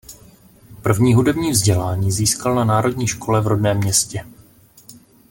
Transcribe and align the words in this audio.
První 0.81 1.13
hudební 1.13 1.51
vzdělání 1.51 2.11
získal 2.11 2.55
na 2.55 2.63
národní 2.63 3.07
škole 3.07 3.41
v 3.41 3.47
rodném 3.47 3.77
městě. 3.77 4.25